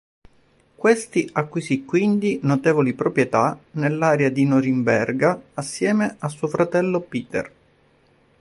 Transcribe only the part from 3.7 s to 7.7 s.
nell'area di Norimberga assieme a suo fratello Peter.